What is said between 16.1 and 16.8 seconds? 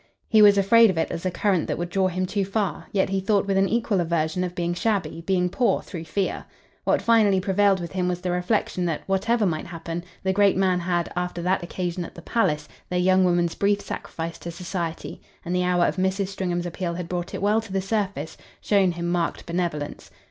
Stringham's